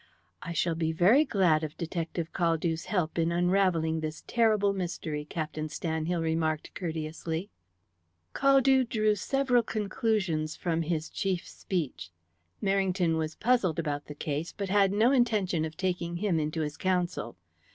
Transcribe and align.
"I 0.41 0.51
shall 0.53 0.73
be 0.73 0.91
very 0.91 1.23
glad 1.25 1.63
of 1.63 1.77
Detective 1.77 2.33
Caldew's 2.33 2.85
help 2.85 3.19
in 3.19 3.31
unravelling 3.31 3.99
this 3.99 4.23
terrible 4.25 4.73
mystery," 4.73 5.25
Captain 5.25 5.67
Stanhill 5.69 6.23
remarked 6.23 6.73
courteously. 6.73 7.51
Caldew 8.33 8.83
drew 8.89 9.13
several 9.15 9.61
conclusions 9.61 10.55
from 10.55 10.81
his 10.81 11.07
chief's 11.07 11.51
speech. 11.51 12.09
Merrington 12.63 13.15
was 13.15 13.35
puzzled 13.35 13.77
about 13.77 14.05
the 14.07 14.15
case, 14.15 14.51
but 14.51 14.69
had 14.69 14.91
no 14.91 15.11
intention 15.11 15.65
of 15.65 15.77
taking 15.77 16.17
him 16.17 16.39
into 16.39 16.61
his 16.61 16.77
counsel. 16.77 17.37